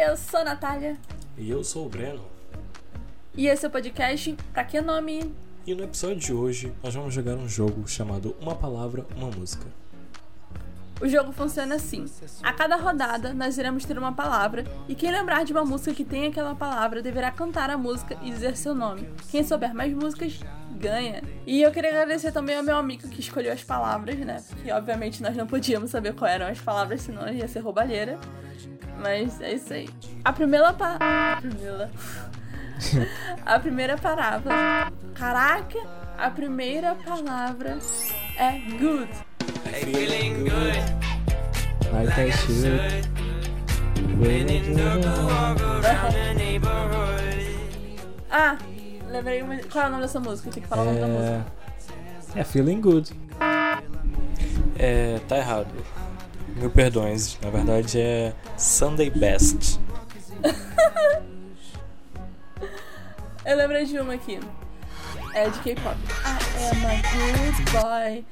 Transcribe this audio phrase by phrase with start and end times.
[0.00, 0.96] Eu sou a Natália.
[1.36, 2.24] E eu sou o Breno.
[3.36, 5.34] E esse é o podcast Pra Que Nome?
[5.66, 9.66] E no episódio de hoje nós vamos jogar um jogo chamado Uma Palavra, Uma Música.
[11.00, 12.04] O jogo funciona assim:
[12.44, 16.04] a cada rodada nós iremos ter uma palavra e quem lembrar de uma música que
[16.04, 19.08] tem aquela palavra deverá cantar a música e dizer seu nome.
[19.32, 20.38] Quem souber mais músicas
[20.78, 21.24] ganha.
[21.44, 24.44] E eu queria agradecer também ao meu amigo que escolheu as palavras, né?
[24.48, 28.16] Porque obviamente nós não podíamos saber quais eram as palavras, senão ia ser roubalheira.
[28.98, 29.88] Mas é isso aí.
[30.24, 30.96] A primeira pa...
[31.00, 31.90] A primeira...
[33.46, 34.92] a primeira palavra...
[35.14, 35.78] Caraca!
[36.16, 37.78] A primeira palavra
[38.36, 39.08] é good.
[39.84, 41.08] Feeling good.
[41.92, 43.08] Like I should.
[48.30, 48.58] Ah,
[49.08, 49.56] lembrei uma...
[49.58, 50.50] Qual é o nome dessa música?
[50.50, 51.46] Tem que falar o nome da música.
[52.34, 53.12] É, é Feeling Good.
[54.78, 55.68] É, tá errado.
[56.58, 57.38] Mil perdões.
[57.42, 59.78] Na verdade é Sunday Best.
[63.44, 64.38] Eu lembrei de uma aqui.
[65.34, 65.96] É de K-pop.
[65.96, 68.24] I am a good boy.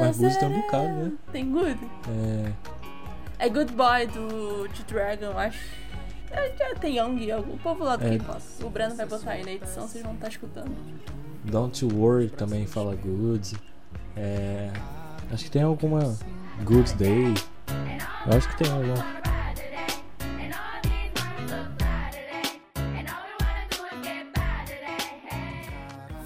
[0.00, 1.12] Mas good tem um bocado, né?
[1.30, 1.78] Tem good?
[2.08, 2.52] É,
[3.46, 5.58] É Good Boy do G-Dragon, eu acho.
[6.32, 8.18] É, Já tem Young, o povo lá do É.
[8.18, 8.42] K-pop.
[8.64, 10.74] O Breno vai botar aí na edição, vocês vão estar escutando.
[11.44, 13.56] Don't You Worry também fala good.
[14.16, 14.70] É,
[15.30, 16.16] acho que tem alguma
[16.64, 17.34] Good Day.
[18.26, 19.22] Eu acho que tem alguma.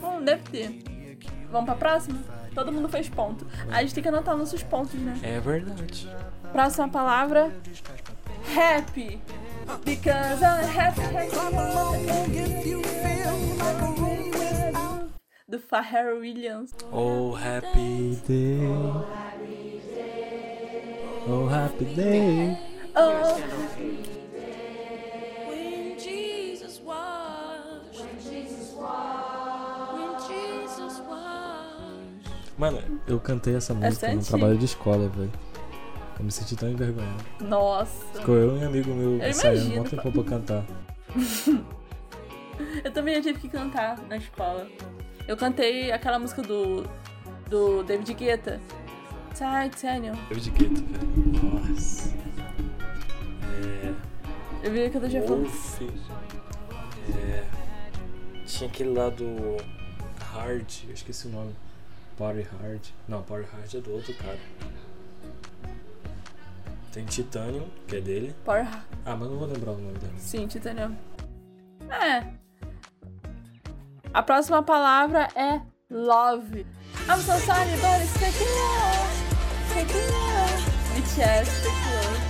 [0.03, 0.83] Hum, deve ter.
[1.51, 2.19] Vamos pra próxima?
[2.55, 3.47] Todo mundo fez ponto.
[3.71, 5.19] A gente tem que anotar nossos pontos, né?
[5.23, 6.09] É verdade.
[6.53, 7.53] Próxima palavra:
[8.55, 9.21] happy.
[9.85, 11.01] Because I'm happy.
[15.49, 16.73] Do Pharrell Williams.
[16.93, 18.19] Oh, happy.
[18.27, 19.26] Day.
[21.29, 22.57] Oh, happy day.
[22.95, 23.35] Oh,
[25.49, 32.31] When Jesus washed, when Jesus washed, when Jesus washed.
[32.59, 35.33] Mano, Eu cantei essa música no trabalho de escola, velho.
[36.19, 37.23] Eu me senti tão envergonhado.
[37.41, 38.05] nossa.
[38.19, 40.65] Ficou eu e um amigo meu Eu ensaiando imagino, um tempo pra cantar.
[42.83, 44.67] Eu também já tive que cantar na escola.
[45.29, 46.85] Eu cantei aquela música do,
[47.51, 48.59] do David Guetta.
[49.37, 50.15] Titanium.
[50.31, 51.61] eu de gueto, velho.
[51.61, 52.15] Nossa.
[53.45, 53.95] É.
[54.63, 55.43] Eu vi que eu já falou.
[55.43, 55.83] Wolf.
[57.15, 57.45] É.
[58.47, 59.59] Tinha aquele lá do
[60.33, 61.55] Hard, eu esqueci o nome.
[62.17, 62.83] Party Hard.
[63.07, 64.39] Não, Party Hard é do outro cara.
[66.91, 68.35] Tem Titanium, que é dele.
[68.43, 68.67] Power.
[69.05, 70.15] Ah, mas não vou lembrar o nome dela.
[70.17, 70.97] Sim, Titanium.
[71.91, 72.33] É.
[74.15, 75.61] A próxima palavra é
[75.91, 76.65] love.
[77.07, 79.26] I'm so sorry, but it's fake love.
[79.77, 80.63] Fake love.
[80.97, 82.23] BTS, fake love.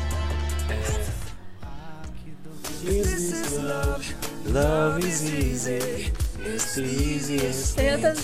[2.89, 4.03] Is this love?
[4.47, 6.13] Love is easy.
[6.45, 8.15] It's the easiest Tem outra,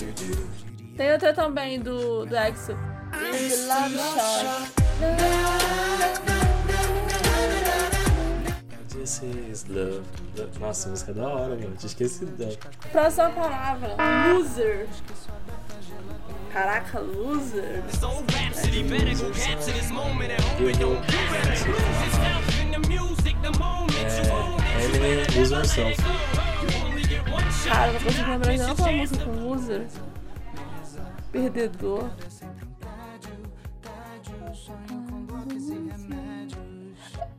[1.32, 2.72] tem também do, do EXO.
[3.32, 4.72] Is love shot.
[8.88, 10.02] This is love.
[10.36, 11.76] Lo- Nossa, a música é da hora, mano.
[11.76, 12.56] Tinha esquecido dela.
[12.90, 13.96] Próxima palavra,
[14.34, 14.88] loser.
[16.52, 17.64] Caraca, loser.
[17.64, 18.76] É.
[18.76, 19.14] Eminem
[25.34, 26.02] Lose Yourself.
[27.66, 29.86] Cara, não consigo lembrar de nenhuma música com loser.
[31.30, 32.10] Perdedor.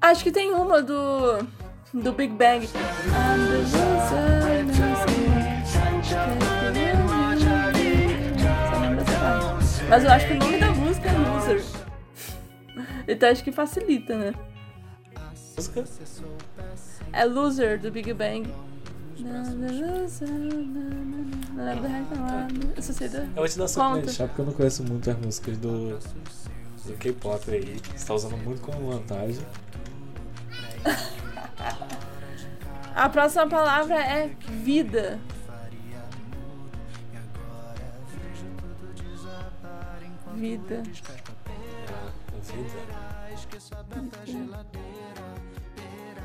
[0.01, 1.47] Acho que tem uma do.
[1.93, 2.65] do Big Bang.
[2.65, 4.82] I'm the loser,
[9.89, 11.63] Mas eu acho que o nome da música é Loser.
[13.07, 14.33] Então acho que facilita, né?
[15.55, 15.83] Música?
[17.11, 18.51] É Loser do Big Bang.
[22.75, 23.19] Eu só sei da.
[23.19, 23.67] Eu vou te dar
[24.01, 25.99] deixar porque eu não conheço muito as músicas do,
[26.85, 27.79] do K-pop aí.
[27.95, 29.45] Você tá usando muito como vantagem.
[32.95, 35.19] A próxima palavra é vida.
[40.35, 40.83] Vida.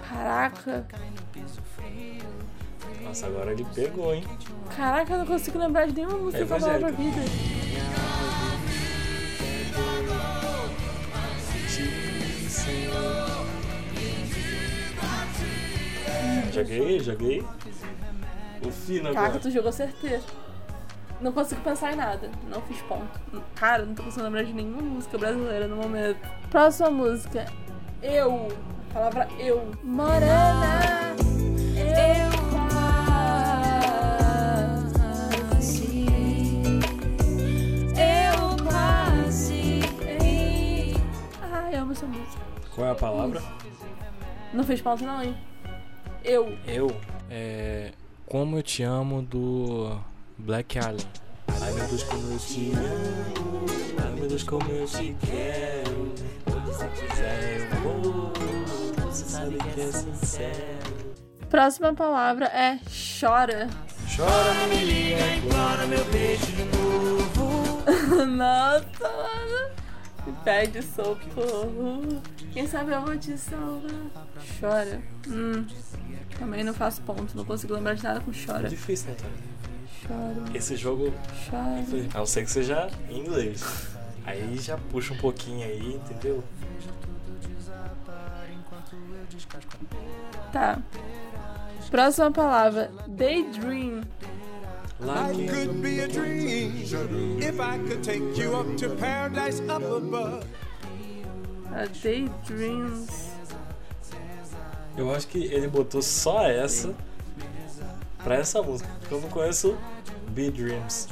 [0.09, 0.87] Caraca.
[3.03, 4.25] Nossa, agora ele pegou, hein?
[4.77, 7.21] Caraca, eu não consigo lembrar de nenhuma música É com a palavra evangélica.
[7.21, 8.39] vida.
[16.53, 17.45] Joguei, joguei.
[18.65, 19.41] O fino Caraca, agora.
[19.41, 20.23] tu jogou certeiro.
[21.21, 22.31] Não consigo pensar em nada.
[22.49, 23.21] Não fiz ponto.
[23.57, 26.21] Cara, não tô conseguindo lembrar de nenhuma música brasileira no momento.
[26.51, 27.47] Próxima música
[28.03, 28.49] Eu.
[28.91, 29.71] A palavra eu.
[29.83, 31.15] Morena.
[31.77, 32.31] Eu
[35.59, 36.07] quase,
[37.97, 39.83] eu quase.
[41.53, 42.43] Ai, amo essa música.
[42.75, 43.43] Qual é a palavra?
[44.55, 45.37] Não fez pauta não, hein?
[46.25, 46.57] Eu.
[46.67, 46.97] Eu.
[47.31, 47.93] É.
[48.27, 49.99] Como eu te amo do
[50.39, 51.07] Black Alien.
[51.61, 53.67] Ai meu Deus, como eu te amo.
[54.05, 56.15] Ai meu Deus, como eu te quero.
[56.47, 58.33] Onde você quiser eu vou.
[59.07, 61.15] Você sabe que é sincero.
[61.51, 62.79] Próxima palavra é
[63.21, 63.69] chora.
[64.15, 68.27] Chora, menina, implora meu beijo de novo.
[68.27, 69.71] Nossa, mano.
[70.27, 72.23] Me pede socorro.
[72.53, 73.91] Quem sabe eu vou te salvar.
[74.61, 75.01] Chora.
[75.27, 75.67] Hum.
[76.39, 77.37] Também não faço ponto.
[77.37, 78.69] Não consigo lembrar de nada com É chora.
[78.69, 79.17] difícil, né?
[80.55, 81.13] Esse jogo,
[82.15, 83.63] a não ser que seja em inglês.
[84.25, 86.45] Aí já puxa um pouquinho aí, entendeu?
[90.53, 90.79] Tá.
[91.91, 92.91] Próxima palavra.
[93.07, 94.03] Daydream.
[95.01, 99.85] Lá Life could be a dream if I could take you up to paradise up
[99.85, 100.45] above.
[101.73, 103.31] A Daydreams.
[104.97, 106.93] Eu acho que ele botou só essa
[108.29, 108.91] pra essa música.
[109.01, 109.79] Porque eu não conheço
[110.29, 111.09] Bee Dreams.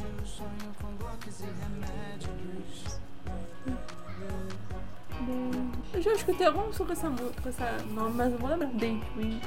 [5.95, 7.09] Eu já escutei alguma música com essa,
[7.43, 8.69] com essa nome, mas eu vou lembrar.
[8.69, 9.41] Daydream.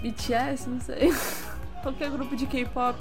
[0.00, 1.12] BTS, não sei.
[1.82, 2.98] Qualquer grupo de K-pop.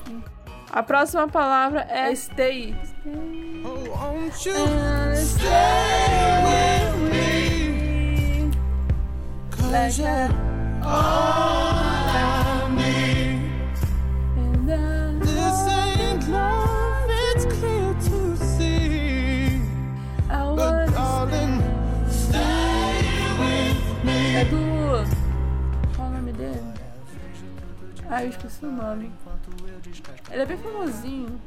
[0.70, 2.76] A próxima palavra é stay.
[2.84, 3.64] Stay.
[3.64, 5.48] Oh, won't you And stay
[6.44, 7.48] with me.
[28.10, 29.12] Ah, eu esqueci o nome.
[30.32, 31.42] Ele é bem famosinho.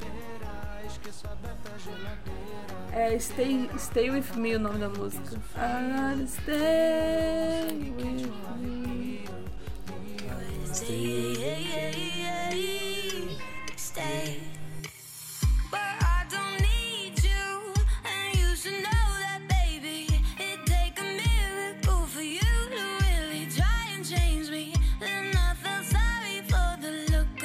[2.92, 5.36] É Stay, Stay With Me o nome da música.
[5.56, 8.30] I wanna stay with
[8.60, 9.24] me.
[10.66, 11.99] Stay.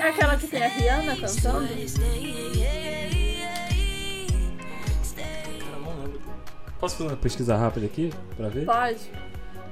[0.10, 1.68] Aquela que tem a Rihanna cantando?
[6.80, 8.66] Posso fazer uma pesquisa rápida aqui pra ver?
[8.66, 9.10] Pode.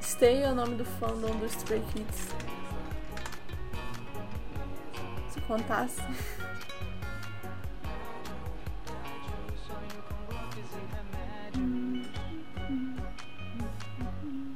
[0.02, 2.28] Stay é o nome do fandom do Stray Kids.
[5.30, 6.02] Se contasse.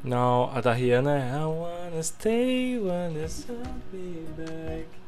[0.04, 3.28] Não, a da Rihanna é I wanna stay, wanna
[3.92, 5.07] be back.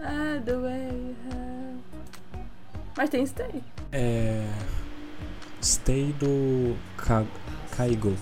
[0.00, 1.80] Ah, the way you have.
[2.96, 3.62] Mas tem Stay.
[3.92, 4.48] É.
[5.62, 7.24] Stay do Ka
[7.76, 8.16] Kaigo.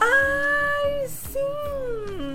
[0.00, 1.38] Ai, sim!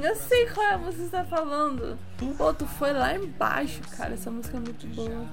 [0.03, 1.97] Eu sei qual é a música que você tá falando.
[2.38, 4.13] Pô, tu foi lá embaixo, cara.
[4.13, 5.25] Essa música é muito boa.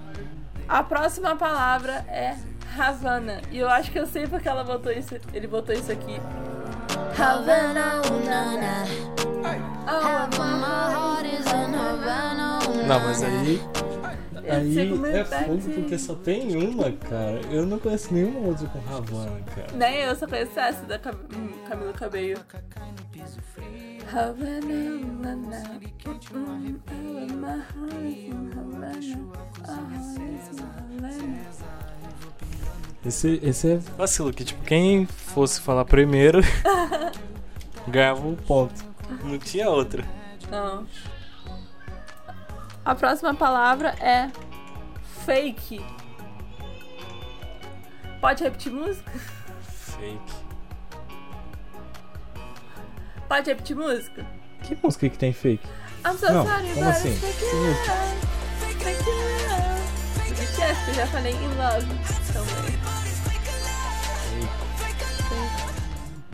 [0.69, 2.37] A próxima palavra é
[2.79, 3.41] Havana.
[3.51, 5.15] E eu acho que eu sei porque ela botou isso.
[5.33, 6.21] Ele botou isso aqui.
[7.19, 8.85] Havana, oh, na, na.
[9.91, 11.38] Oh, my heart
[12.87, 13.61] Não, mas aí.
[14.51, 14.79] Aí
[15.15, 17.41] é fogo porque só tem uma, cara.
[17.51, 19.73] Eu não conheço nenhuma outra com Havana, cara.
[19.75, 22.41] Nem eu só conheço essa da Cam hum, Camila Cabello.
[33.05, 33.77] Esse, esse é.
[33.99, 36.41] Vacilo que, tipo, quem fosse falar primeiro
[37.87, 38.75] ganhava um ponto.
[39.23, 40.05] Não tinha outra.
[40.51, 40.87] Não.
[42.89, 44.31] A próxima palavra é
[45.27, 45.79] fake.
[48.19, 49.13] Pode repetir música?
[49.61, 50.33] Fake.
[53.29, 54.27] Pode repetir música?
[54.63, 55.69] Que música que tem fake?
[56.03, 57.13] I'm so Não, sorry, como assim?
[57.13, 57.77] fake love.
[58.79, 59.79] Fake love.
[60.31, 61.87] BTS, que eu já falei in love
[62.33, 62.79] também.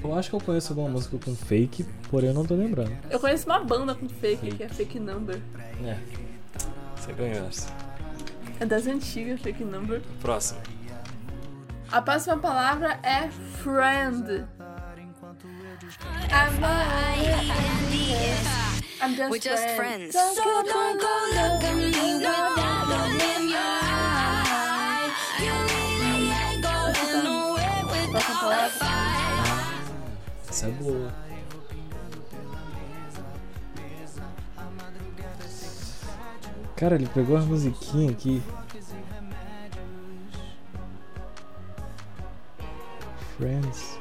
[0.05, 2.97] Eu acho que eu conheço alguma música com fake, porém eu não tô lembrando.
[3.11, 5.41] Eu conheço uma banda com fake, que é Fake Number.
[5.85, 6.24] É.
[7.05, 7.69] Você ganhou essa.
[8.61, 10.01] É das antigas, fake number.
[10.23, 10.59] Próximo.
[11.93, 13.29] A próxima palavra é
[13.63, 14.49] friend.
[19.03, 20.15] I'm, just We're just friends.
[20.15, 20.63] don't go
[30.49, 31.24] Essa é boa.
[36.77, 38.43] Cara, ele pegou as musiquinhas aqui.
[43.37, 43.99] Friends.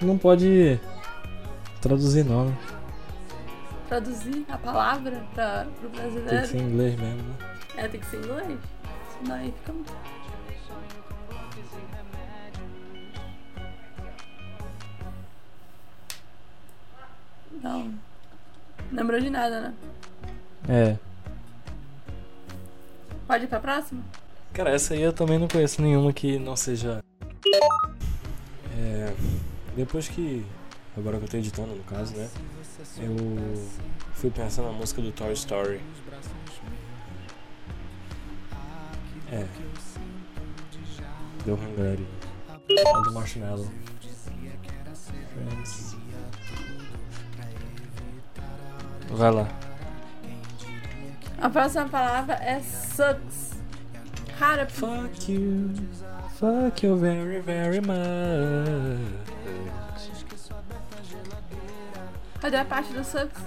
[0.00, 0.78] Não pode
[1.80, 2.56] traduzir né?
[3.88, 6.46] Traduzir a palavra pra, pro Tem que brasileiro.
[6.46, 7.34] ser em inglês mesmo, né?
[7.76, 8.58] É, tem que ser em inglês.
[9.18, 9.92] Senão aí fica muito.
[19.16, 19.74] Lembrou de nada, né?
[20.68, 20.96] É.
[23.26, 24.02] Pode ir pra próxima?
[24.52, 27.02] Cara, essa aí eu também não conheço nenhuma que não seja.
[28.78, 29.14] É.
[29.74, 30.44] Depois que.
[30.96, 32.28] Agora que eu tô editando, no caso, né?
[32.98, 33.16] Eu
[34.12, 35.80] fui pensar na música do Toy Story.
[39.32, 39.46] É.
[41.44, 42.00] Deu galera.
[42.68, 43.70] É do Marshmallow.
[49.16, 49.48] Vai lá.
[51.40, 53.52] A próxima palavra é sucks.
[54.38, 55.70] Cara, Fuck you.
[56.38, 59.26] Fuck you very, very much.
[62.42, 63.42] cadê a parte do sucks?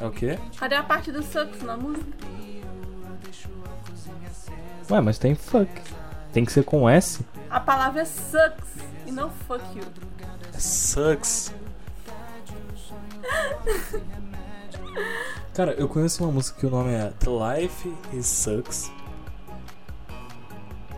[0.00, 0.38] É o quê?
[0.58, 2.06] Cadê a parte do sucks na música?
[4.90, 5.70] Ué, mas tem fuck.
[6.32, 7.22] Tem que ser com S?
[7.50, 8.70] A palavra é sucks
[9.06, 9.84] e não fuck you.
[10.58, 11.52] Sucks.
[15.54, 17.30] Cara, eu conheço uma música que o nome é The
[17.60, 18.90] Life is Sucks.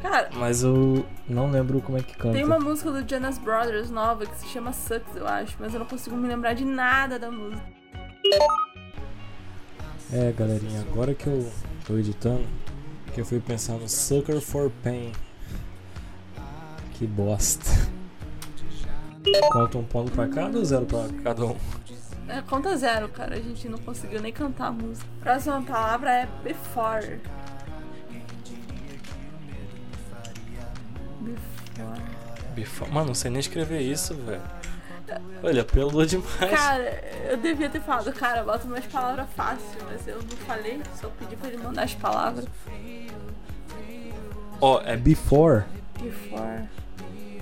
[0.03, 2.35] Cara, Mas eu não lembro como é que canta.
[2.35, 5.81] tem uma música do Jonas Brothers nova que se chama Sucks, eu acho, mas eu
[5.81, 7.63] não consigo me lembrar de nada da música.
[10.13, 11.51] É, galerinha, agora que eu
[11.85, 12.47] tô editando,
[13.13, 15.13] que eu fui pensar no Sucker for Pain.
[16.93, 17.69] Que bosta.
[19.53, 21.57] Conta um ponto pra cada ou zero pra cada um?
[22.29, 23.37] É, conta zero, cara.
[23.37, 25.07] A gente não conseguiu nem cantar a música.
[25.21, 27.21] Próxima palavra é before.
[31.21, 32.01] Before.
[32.55, 32.91] Before...
[32.91, 34.43] Mano, não sei nem escrever isso, velho.
[35.43, 36.51] Olha, pelou demais.
[36.51, 41.09] Cara, eu devia ter falado, cara, bota umas palavras fáceis, mas eu não falei, só
[41.11, 42.45] pedi pra ele mandar as palavras.
[44.61, 45.65] Ó, é Before.
[46.01, 46.69] Before.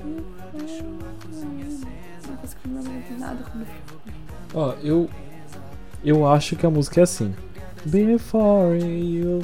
[0.04, 0.22] Não
[2.36, 4.23] consigo me lembrar de nada com before.
[4.54, 5.08] Ó, eu.
[6.04, 7.34] Eu acho que a música é assim.
[7.86, 9.40] Before you.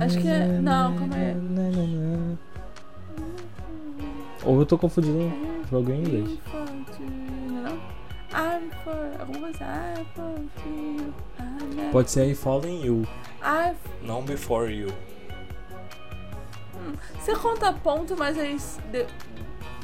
[0.00, 1.34] Acho que é- não, como é?
[4.44, 5.32] Ou eu tô confundindo
[5.70, 6.38] jogo em inglês.
[6.54, 6.66] É?
[8.36, 9.20] I'm for.
[9.20, 9.64] Alguma coisa.
[9.64, 10.40] I'm for.
[11.40, 13.02] I'm never- Pode ser aí Fallen You.
[13.42, 14.88] I'm não Before You.
[17.18, 18.56] Você conta ponto, mas aí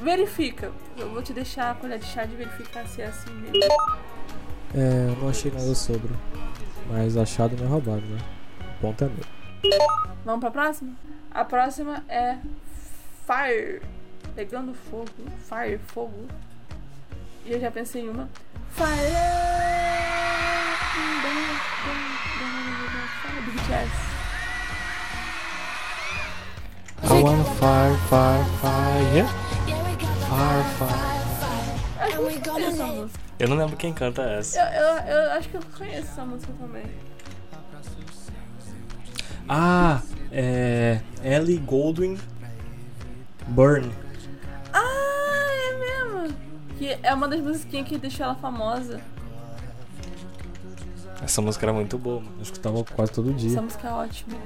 [0.02, 0.72] verifica.
[0.96, 3.62] Eu vou te deixar a colher de chá de verificar se é assim mesmo.
[4.74, 6.12] É, eu não achei nada sobre.
[6.88, 8.18] Mas achado não é roubado, né?
[8.60, 9.78] O ponto é meu.
[10.24, 10.92] Vamos pra próxima?
[11.30, 12.36] A próxima é
[13.26, 13.80] Fire.
[14.34, 15.08] Pegando fogo.
[15.48, 16.26] Fire, fogo.
[17.46, 18.28] E eu já pensei em uma.
[18.70, 18.88] Fire!
[23.22, 24.12] Fire, BTS.
[27.04, 29.51] I wanna fire, fire, fire.
[31.98, 33.20] Acho que eu conheço essa música.
[33.38, 34.58] Eu não lembro quem canta essa.
[34.58, 36.84] Eu, eu, eu acho que eu conheço essa música também.
[39.48, 41.00] Ah, é.
[41.22, 42.18] Ellie Goldwyn
[43.48, 43.92] Burn.
[44.72, 46.34] Ah, é mesmo!
[46.78, 49.00] Que é uma das musiquinhas que deixou ela famosa.
[51.22, 52.36] Essa música era muito boa, mano.
[52.38, 53.50] Eu escutava quase todo dia.
[53.50, 54.38] Essa música é ótima.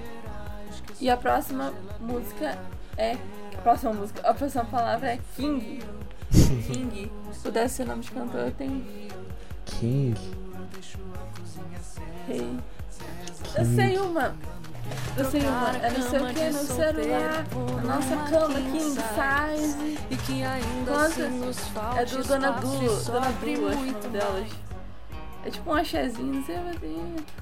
[1.01, 2.59] E a próxima música
[2.97, 3.17] é.
[3.67, 4.21] A próxima música.
[4.23, 5.83] A próxima palavra é King.
[6.31, 7.11] King.
[7.33, 8.87] Se pudesse ser nome de cantor, tem
[9.65, 10.15] King.
[12.29, 12.57] rei.
[13.59, 14.37] Eu sei uma.
[15.17, 15.77] Eu sei uma.
[15.79, 17.45] É não sei o que no celular.
[17.77, 19.99] A nossa cama King size.
[20.13, 23.05] E que ainda Nossa, assim É do Dona Blue.
[23.05, 24.49] Dona Blue, acho muito delas.
[25.45, 26.81] É tipo um axézinho, não sei mas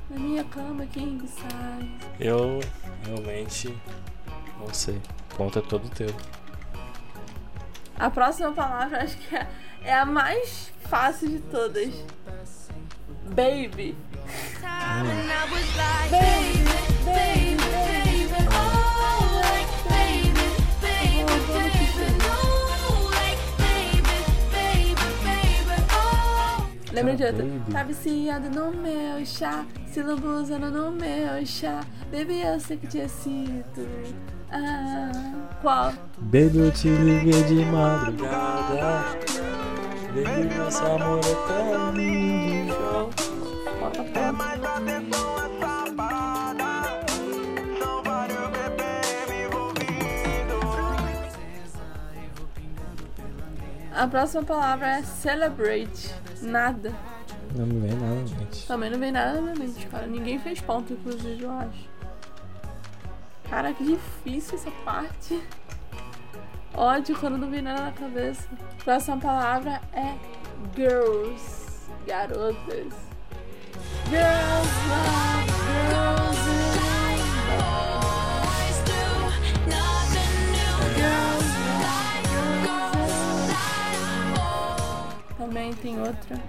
[0.09, 1.91] na minha cama King size.
[2.19, 2.61] Eu
[3.05, 3.79] realmente
[4.59, 4.99] não sei.
[5.37, 6.15] Ponto é todo teu.
[7.97, 9.47] A próxima palavra acho que é,
[9.85, 11.93] é a mais fácil de todas.
[13.35, 13.97] Baby.
[15.77, 16.65] like, baby,
[17.05, 20.47] baby, baby, oh, like, baby,
[20.83, 22.37] baby, baby, no,
[23.11, 24.19] like, baby,
[24.53, 26.93] baby, baby, oh.
[26.93, 27.45] Lembra de outra?
[27.73, 31.81] Tá viciado no meu chá, se lambuzando no meu chá.
[32.13, 33.89] Baby, eu sei que te sinto.
[34.57, 35.11] Ah,
[35.61, 35.93] qual?
[36.19, 39.05] Baby, eu te liguei de madrugada.
[40.15, 42.73] Baby, nosso amor é tão lindo.
[42.73, 43.11] Show.
[43.81, 44.55] Bota a próxima.
[53.93, 56.15] A próxima palavra é celebrate.
[56.43, 56.93] Nada.
[57.57, 58.67] Não me vem nada, gente.
[58.67, 60.07] Também não vem nada na minha mente, cara.
[60.07, 61.94] Ninguém fez ponto, inclusive, eu acho.
[63.55, 65.41] Cara, que difícil essa parte.
[66.75, 68.49] Ódio quando não vem nada na cabeça.
[68.83, 70.17] Próxima palavra é
[70.75, 71.89] girls.
[72.05, 72.93] Garotas.
[74.11, 76.35] Girls love girls
[79.69, 81.45] girls girls
[85.39, 86.41] Também tem outra.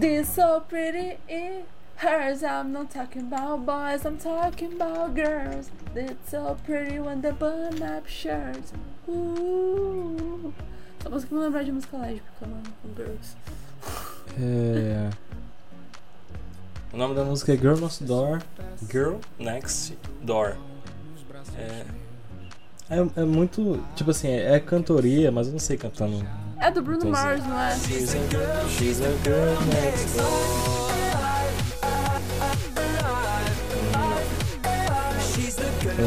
[0.00, 2.42] This so pretty it hers.
[2.42, 5.70] I'm not talking about boys, I'm talking about girls.
[5.94, 8.72] It's so pretty when they burn up shirts.
[9.08, 10.52] Uh.
[11.02, 13.36] Só consigo lembrar de música lésbica, mano, com girls.
[14.40, 15.10] É.
[16.92, 18.40] O nome da música é Girl Next Door.
[18.90, 20.56] Girl Next Door.
[21.56, 21.84] É,
[22.88, 23.82] É, é muito.
[23.96, 26.26] Tipo assim, é, cantoria, mas eu não sei cantar no.
[26.58, 27.74] É do Bruno Então, Mars, não é?
[27.76, 30.85] she's, a, she's a girl next door.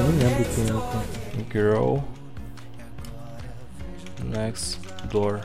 [0.10, 0.74] Eu não lembro quem é.
[1.54, 2.00] Girl
[4.24, 4.80] Next
[5.12, 5.42] Door.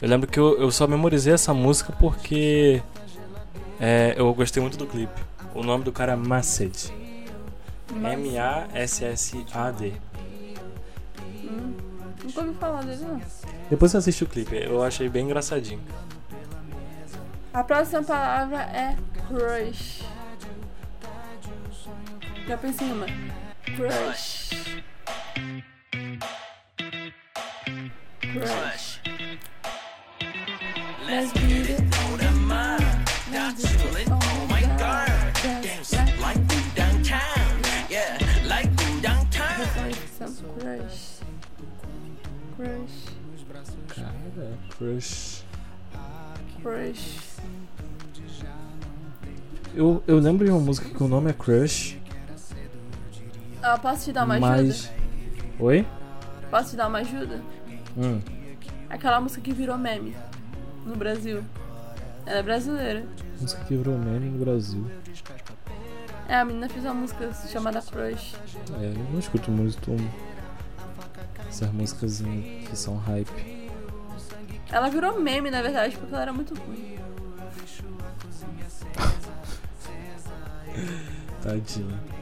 [0.00, 2.82] Eu lembro que eu, eu só memorizei essa música porque
[3.78, 5.20] é, eu gostei muito do clipe.
[5.54, 6.90] O nome do cara é Massad.
[7.94, 8.72] M-A-S-S-A-D.
[11.44, 11.74] Hum,
[12.24, 13.20] nunca ouvi falar dele, não.
[13.68, 15.82] Depois você assiste o clipe, eu achei bem engraçadinho.
[17.52, 18.96] A próxima palavra é
[19.28, 20.02] crush.
[22.48, 23.06] Já pensei em uma.
[23.76, 24.50] Crush.
[28.32, 29.00] Crush.
[31.06, 31.82] Let's beat it.
[33.30, 34.08] Let's beat it.
[34.10, 35.08] Oh my god.
[35.62, 36.40] That's like
[36.74, 37.60] downtown.
[37.90, 39.58] Yeah, like downtown.
[39.58, 41.20] That's like some crush.
[42.56, 43.08] Crush.
[43.94, 45.42] Cara, Crush.
[46.62, 47.18] Crush.
[49.74, 51.97] Eu, eu lembro de uma música que o nome é Crush,
[53.68, 54.60] Ah, posso te dar uma mas.
[54.60, 54.88] ajuda?
[55.60, 55.86] Oi?
[56.50, 57.42] Posso te dar uma ajuda?
[57.98, 58.18] Hum.
[58.88, 60.16] Aquela música que virou meme
[60.86, 61.44] no Brasil.
[62.24, 63.04] Ela é brasileira.
[63.38, 64.90] Música que virou meme no Brasil.
[66.26, 68.36] É, a menina fez uma música chamada Crush.
[68.80, 69.94] É, eu não escuto muito
[71.46, 73.68] essas músicas que são hype.
[74.72, 76.96] Ela virou meme, na verdade, porque ela era muito ruim.
[81.42, 82.17] Tadinha.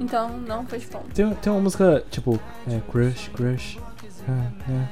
[0.00, 1.14] Então não fez ponto.
[1.14, 3.78] Tem, tem uma música tipo, é, Crush, Crush.
[4.28, 4.88] Ah, ah.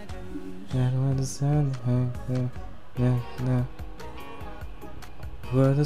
[0.74, 1.72] I don't understand.
[1.86, 2.48] Ah, ah,
[3.00, 3.18] ah,
[3.48, 3.64] ah.
[5.54, 5.80] What?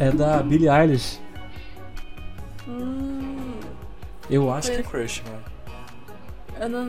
[0.00, 1.20] É da Billie Eilish.
[2.66, 3.60] Hum,
[4.28, 5.44] Eu acho que é Crush, mano.
[6.60, 6.88] eu não,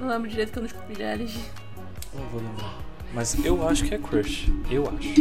[0.00, 1.38] não lembro direito que eu não escuto Billie Eilish.
[2.12, 2.74] Não vou lembrar.
[3.12, 4.50] Mas eu acho que é Crush.
[4.68, 5.14] Eu acho.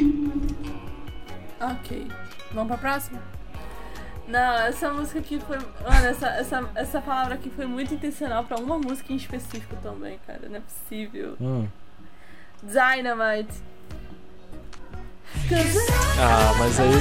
[1.61, 2.07] Ok.
[2.51, 3.21] Vamos pra próxima?
[4.27, 5.57] Não, essa música aqui foi.
[5.57, 10.19] Mano, essa, essa, essa palavra aqui foi muito intencional pra uma música em específico também,
[10.25, 10.47] cara.
[10.49, 11.35] Não é possível.
[11.41, 11.67] Hum.
[12.63, 13.53] Dynamite.
[16.19, 16.93] Ah, mas aí.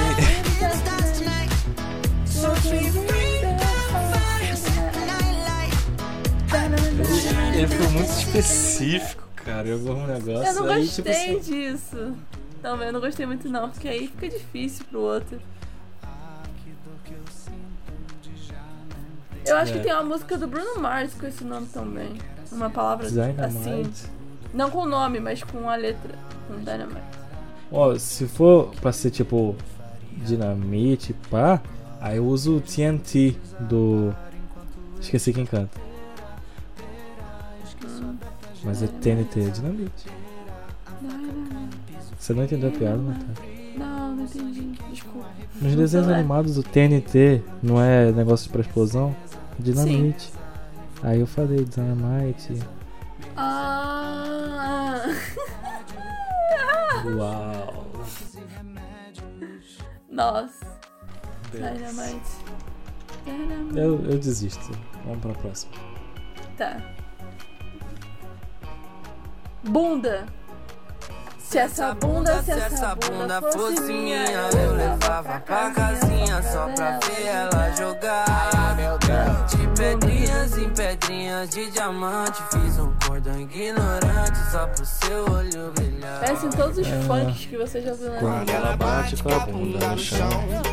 [7.55, 9.67] Ele foi muito específico, cara.
[9.67, 11.39] Eu Pegou um negócio Eu não aí, gostei tipo assim.
[11.39, 12.17] disso.
[12.61, 15.39] Também eu não gostei muito não, porque aí fica difícil pro outro.
[19.45, 19.77] Eu acho É.
[19.77, 22.13] que tem uma música do Bruno Mars com esse nome também.
[22.51, 23.15] Uma palavra assim.
[23.33, 24.03] Dynamite.
[24.53, 26.13] Não com o nome, mas com a letra.
[26.47, 27.01] Com Dynamite.
[27.71, 29.55] Ó, se for pra ser tipo
[30.11, 31.59] dinamite, pá,
[31.99, 34.13] aí eu uso o TNT do.
[35.01, 35.81] Esqueci quem canta.
[37.83, 38.15] Hum,
[38.63, 40.05] Mas é TNT, é dinamite.
[42.17, 42.97] Você não entendeu a piada?
[42.97, 43.13] Não,
[44.35, 44.79] não entendi.
[44.91, 45.27] Desculpa.
[45.61, 46.19] Nos desenhos sou- é.
[46.19, 49.15] animados, o TNT não é negócio pra explosão?
[49.59, 50.31] Dinamite.
[51.01, 52.59] Aí eu falei Dynamite.
[53.35, 55.01] Ah!
[57.17, 57.83] Uau.
[60.09, 60.65] Nossa.
[61.51, 62.31] Dynamite.
[63.25, 63.77] Dynamite.
[63.77, 64.71] Eu, eu desisto.
[65.05, 65.71] Vamos pra próxima.
[66.57, 66.81] Tá.
[69.63, 70.25] Bunda.
[71.53, 77.27] Se essa bunda, se essa bunda fosse minha, eu levava pra casinha só pra ver
[77.27, 78.75] ela jogar.
[79.45, 86.21] De pedrinhas em pedrinhas de diamante, fiz um cordão ignorante só pro seu olho brilhar.
[86.21, 88.51] Parece em todos os funks que você já ouviu na Quando vida.
[88.53, 90.29] ela bate com a bunda no chão.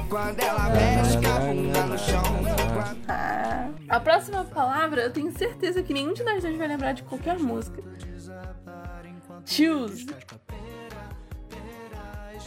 [0.08, 2.22] Quando ela mexe com a bunda no chão.
[3.06, 3.68] Ah.
[3.86, 7.38] A próxima palavra, eu tenho certeza que nenhum de nós dois vai lembrar de qualquer
[7.38, 7.82] música.
[9.44, 10.06] Choose.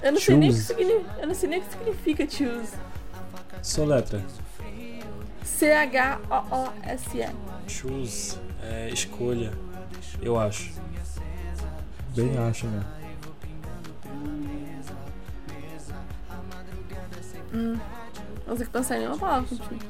[0.04, 1.22] Eu não sei nem o que significa.
[1.22, 2.74] Eu não sei nem o que significa choose.
[3.62, 4.22] Soletra.
[5.44, 7.30] C-H-O-O-S-E.
[7.68, 8.38] Choose.
[8.62, 9.54] É escolha.
[10.22, 10.74] Eu acho.
[12.14, 12.86] Bem acho mesmo.
[17.54, 17.80] Não
[18.46, 19.86] consigo pensar em nenhuma palavra contigo.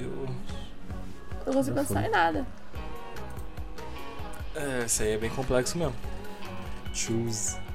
[0.00, 0.28] Eu...
[1.46, 2.46] Não consigo pensar em nada.
[4.54, 5.96] É, isso aí é bem complexo mesmo.
[6.94, 7.65] Choose.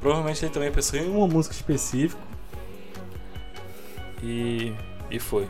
[0.00, 2.20] Provavelmente ele também pensou em um Uma música específica.
[4.22, 4.72] e.
[5.10, 5.48] e foi.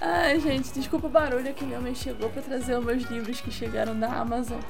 [0.00, 3.50] Ai, gente, desculpa o barulho que minha mãe chegou pra trazer os meus livros que
[3.50, 4.60] chegaram da Amazon.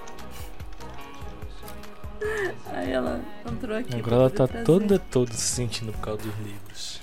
[2.73, 3.21] Aí ela
[3.51, 3.97] entrou aqui.
[3.97, 4.65] Agora ela tá trazer.
[4.65, 7.01] toda, toda se sentindo por causa dos livros.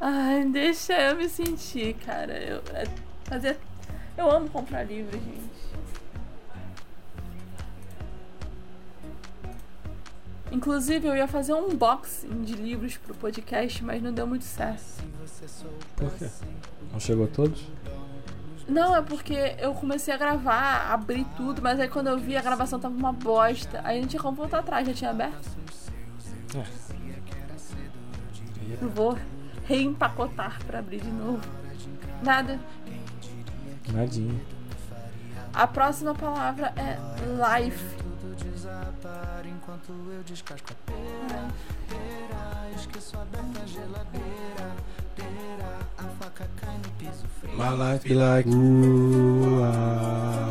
[0.00, 2.34] Ai, deixa eu me sentir, cara.
[2.34, 2.86] Eu, é,
[3.24, 3.56] fazer...
[4.16, 5.65] eu amo comprar livros, gente.
[10.56, 15.04] Inclusive, eu ia fazer um unboxing de livros pro podcast, mas não deu muito certo.
[15.94, 16.30] Por quê?
[16.90, 17.62] Não chegou a todos?
[18.66, 22.40] Não, é porque eu comecei a gravar, abri tudo, mas aí quando eu vi a
[22.40, 23.82] gravação tava uma bosta.
[23.84, 25.46] Aí não tinha como voltar atrás, já tinha aberto.
[26.54, 26.64] É.
[28.80, 29.18] Eu vou
[29.66, 31.46] reempacotar pra abrir de novo.
[32.22, 32.58] Nada.
[33.92, 34.40] Nadinha.
[35.52, 36.98] A próxima palavra é
[37.60, 37.95] life.
[47.56, 48.46] My life be like.
[48.48, 50.50] Ooh, ah,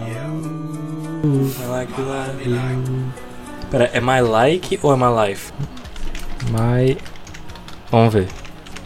[1.59, 1.93] My life
[2.37, 3.15] be like.
[3.69, 5.53] Pera, é my like ou é my life?
[6.49, 6.97] My.
[7.91, 8.27] Vamos ver.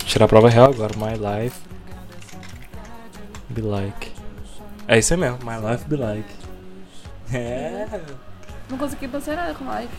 [0.06, 0.94] Tirar a prova real agora.
[0.98, 1.60] My life.
[3.50, 4.12] Be like.
[4.88, 5.40] É isso aí mesmo.
[5.44, 6.30] My life be like.
[7.32, 7.88] É.
[8.70, 9.94] Não consegui pensar em nada com life.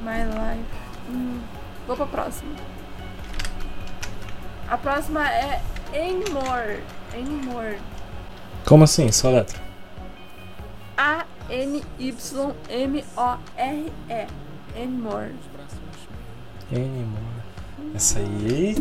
[0.00, 0.64] My life.
[1.10, 1.40] Hum,
[1.86, 2.52] vou pra próxima.
[4.68, 5.62] A próxima é
[5.94, 6.82] Anymore.
[7.14, 7.78] Anymore.
[8.66, 9.10] Como assim?
[9.12, 9.58] Só letra.
[10.96, 12.14] A-N-Y-M-O-R-E.
[14.76, 15.34] Anymore.
[16.72, 17.34] Anymore.
[17.94, 18.76] Essa aí.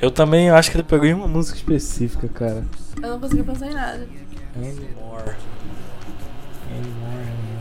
[0.00, 1.56] Eu também acho que ele pegou em uma música.
[1.58, 2.64] Específica, cara.
[3.02, 4.08] Eu não consegui pensar em nada.
[4.56, 5.36] Anymore.
[6.70, 7.55] Anymore,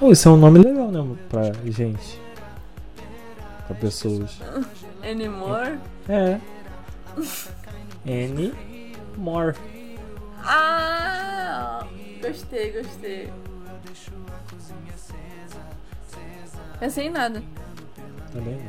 [0.00, 1.16] Oh, isso é um nome legal, né?
[1.28, 2.20] Pra gente.
[3.66, 4.38] Pra pessoas.
[5.02, 5.78] Anymore?
[6.08, 6.40] É.
[8.06, 8.54] Any
[9.16, 9.56] more.
[10.38, 11.84] Ah!
[12.22, 13.30] Gostei, gostei.
[16.78, 17.42] Pensei em nada.
[18.32, 18.60] Tá bem?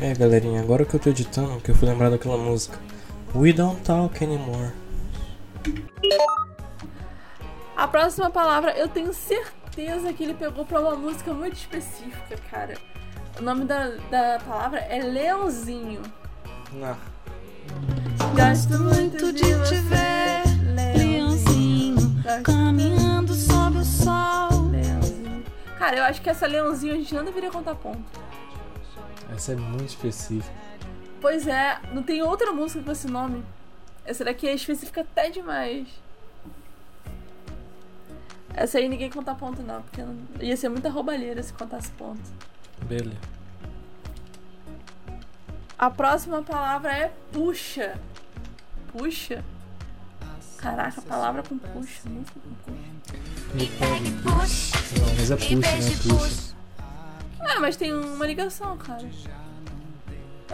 [0.00, 2.76] É, galerinha, agora que eu tô editando, que eu fui lembrar daquela música.
[3.34, 4.72] We don't talk anymore.
[7.76, 12.74] A próxima palavra eu tenho certeza que ele pegou pra uma música muito específica, cara.
[13.36, 16.02] O nome da, da palavra é Leãozinho.
[16.72, 16.96] Não.
[18.36, 20.42] Gosto muito de te você, ver,
[20.72, 22.22] Leãozinho.
[22.44, 24.70] Caminhando sob o sol.
[24.70, 25.44] Leãozinho.
[25.76, 28.20] Cara, eu acho que essa Leãozinho a gente não deveria contar ponto.
[29.34, 30.54] Essa é muito específica.
[31.24, 33.42] Pois é, não tem outra música com esse nome.
[34.04, 35.88] Essa daqui é específica até demais.
[38.52, 42.20] Essa aí ninguém conta ponto não, porque não- ia ser muita roubalheira se contasse ponto.
[42.82, 43.16] Beleza.
[45.78, 47.98] A próxima palavra é puxa.
[48.92, 49.42] Puxa?
[50.58, 52.90] Caraca, palavra com puxa, música com puxa.
[55.00, 55.62] Não, mas é puxa, né?
[56.06, 56.54] Puxa.
[57.40, 59.08] É, mas tem uma ligação, cara.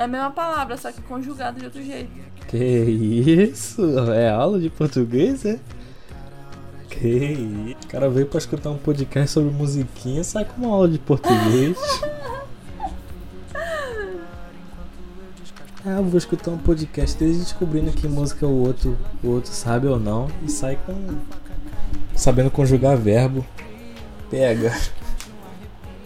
[0.00, 2.10] É a mesma palavra, só que conjugada de outro jeito.
[2.48, 3.82] Que isso?
[4.10, 5.60] É aula de português, é?
[6.88, 7.76] Que isso?
[7.84, 11.76] O cara veio pra escutar um podcast sobre musiquinha, sai com uma aula de português.
[15.82, 19.98] Ah, vou escutar um podcast desde descobrindo que música o outro, o outro sabe ou
[19.98, 20.28] não.
[20.42, 20.94] E sai com.
[22.14, 23.46] Sabendo conjugar verbo.
[24.30, 24.78] Pega.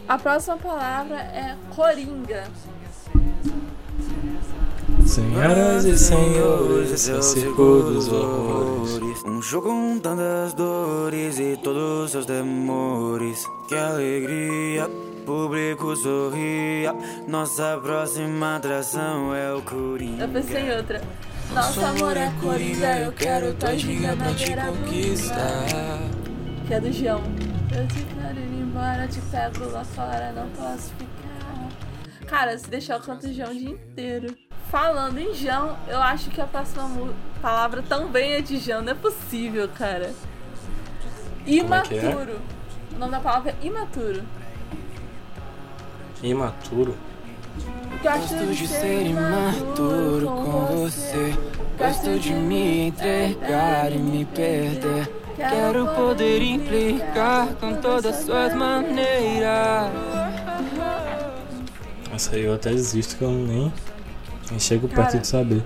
[0.06, 2.44] A próxima palavra é coringa.
[5.14, 9.22] Senhoras e senhores, esse é o circo dos horrores.
[9.24, 13.44] Um jogo com tantas dores e todos seus temores.
[13.68, 14.90] Que alegria,
[15.24, 16.92] público sorria.
[17.28, 20.24] Nossa próxima atração é o Coringa.
[20.24, 21.00] Eu pensei em outra.
[21.54, 26.00] Nosso amor é coringa, eu quero tua ginga na te conquistar.
[26.66, 27.22] Que é do João.
[27.70, 31.68] Eu te quero ir embora, te pego lá fora, não posso ficar.
[32.26, 34.43] Cara, se deixar eu canto João o dia inteiro.
[34.74, 38.94] Falando em João, eu acho que a próxima palavra também é de João, não é
[38.96, 40.06] possível, cara.
[41.46, 41.54] é é?
[41.54, 42.40] Imaturo.
[42.92, 44.24] O nome da palavra é imaturo.
[46.20, 46.96] Imaturo.
[48.02, 51.38] Gosto de ser imaturo com você.
[51.78, 55.08] Gosto de me entregar e me perder.
[55.36, 59.92] Quero poder implicar com todas suas maneiras.
[62.12, 63.72] Essa aí eu até desisto que eu nem,
[64.50, 65.18] nem chego perto Cara.
[65.18, 65.64] de saber.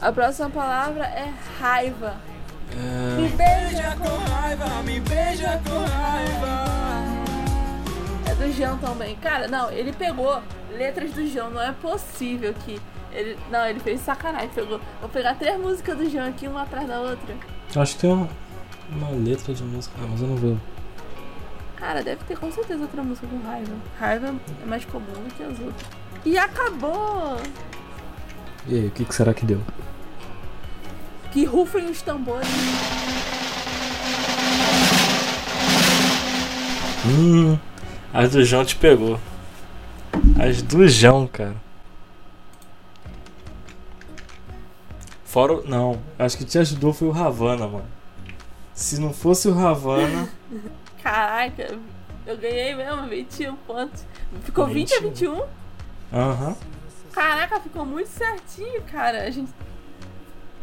[0.00, 2.16] A próxima palavra é raiva.
[2.70, 6.64] É, Me beija com raiva, me beija com raiva.
[8.30, 9.16] É do João também.
[9.16, 10.40] Cara, não, ele pegou
[10.76, 11.50] letras do João.
[11.50, 12.80] Não é possível que.
[13.10, 14.50] Ele, não, ele fez sacanagem.
[14.50, 14.80] Pegou.
[15.00, 17.34] Vou pegar três músicas do João aqui, uma atrás da outra.
[17.74, 18.28] Eu acho que tem uma,
[18.90, 20.56] uma letra de música, ah, mas eu não vou.
[21.78, 23.72] Cara, deve ter com certeza outra música com raiva.
[23.98, 25.86] Raiva é mais comum do que as outras.
[26.24, 27.36] E acabou!
[28.66, 29.60] E aí, o que, que será que deu?
[31.30, 32.48] Que rufem os tambores.
[37.06, 37.56] Hum,
[38.12, 39.18] as do João te pegou.
[40.38, 41.54] As do João, cara.
[45.24, 45.52] fora.
[45.54, 47.84] o- Não, acho que te ajudou foi o Havana, mano.
[48.74, 50.28] Se não fosse o Havana.
[51.02, 51.78] Caraca,
[52.26, 54.04] eu ganhei mesmo, 21 pontos.
[54.42, 55.42] Ficou 20 a 21?
[56.12, 56.56] Aham.
[57.12, 59.22] Caraca, ficou muito certinho, cara.
[59.24, 59.50] A gente.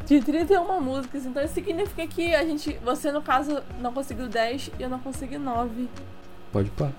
[0.05, 2.73] De 31 músicas, então isso significa que a gente.
[2.83, 5.89] Você, no caso, não conseguiu 10 e eu não consegui 9.
[6.51, 6.91] Pode pá.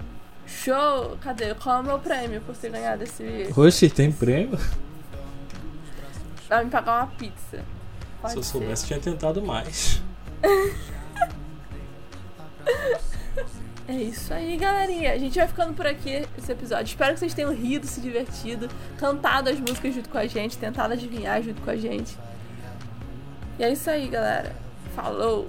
[0.44, 1.16] Show!
[1.20, 1.54] Cadê?
[1.54, 3.48] Qual é o meu prêmio por ter ganhado esse.
[3.56, 4.58] Oxe, tem prêmio?
[6.48, 7.64] Vai me pagar uma pizza.
[8.20, 8.50] Pode Se eu ser.
[8.50, 10.00] soubesse, tinha tentado mais.
[13.88, 15.12] É isso aí, galerinha.
[15.12, 16.86] A gente vai ficando por aqui esse episódio.
[16.86, 18.68] Espero que vocês tenham rido, se divertido,
[18.98, 22.18] cantado as músicas junto com a gente, tentado adivinhar junto com a gente.
[23.58, 24.54] E é isso aí, galera.
[24.94, 25.48] Falou!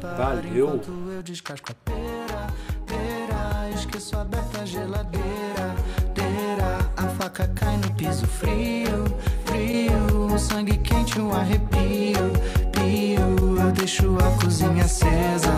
[0.00, 0.66] Valeu.
[0.68, 2.46] Enquanto eu descasco a pera,
[2.86, 5.74] pera, esqueço aberta a geladeira,
[6.14, 9.04] deira, a faca cai no piso frio,
[9.44, 12.30] frio, o sangue quente, um arrepio,
[12.72, 15.50] pio, eu deixo a cozinha acesa,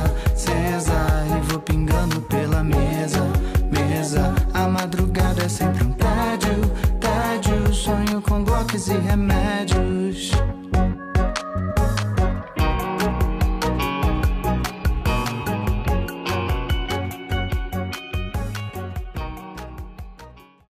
[2.29, 3.21] pela mesa,
[3.71, 4.35] mesa.
[4.55, 7.75] A madrugada é sempre um tédio, tédio.
[7.75, 9.40] Sonho com blocos e remédio.